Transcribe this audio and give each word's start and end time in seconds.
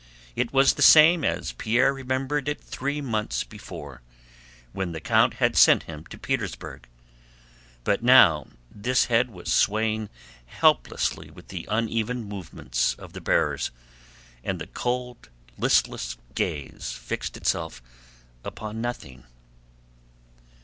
It 0.35 0.51
was 0.51 0.73
the 0.73 0.81
same 0.81 1.23
as 1.23 1.51
Pierre 1.51 1.93
remembered 1.93 2.49
it 2.49 2.59
three 2.59 3.01
months 3.01 3.43
before, 3.43 4.01
when 4.73 4.93
the 4.93 4.99
count 4.99 5.35
had 5.35 5.55
sent 5.55 5.83
him 5.83 6.05
to 6.07 6.17
Petersburg. 6.17 6.87
But 7.83 8.01
now 8.01 8.47
this 8.71 9.05
head 9.05 9.29
was 9.29 9.53
swaying 9.53 10.09
helplessly 10.47 11.29
with 11.29 11.49
the 11.49 11.67
uneven 11.69 12.23
movements 12.23 12.95
of 12.95 13.13
the 13.13 13.21
bearers, 13.21 13.69
and 14.43 14.57
the 14.59 14.65
cold 14.65 15.29
listless 15.55 16.17
gaze 16.33 16.93
fixed 16.93 17.37
itself 17.37 17.79
upon 18.43 18.81
nothing. 18.81 19.25